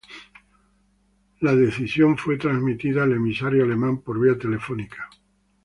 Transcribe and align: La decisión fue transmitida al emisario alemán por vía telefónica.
La 1.41 1.53
decisión 1.55 2.17
fue 2.17 2.35
transmitida 2.35 3.03
al 3.03 3.11
emisario 3.11 3.63
alemán 3.65 3.99
por 3.99 4.19
vía 4.19 4.35
telefónica. 4.35 5.07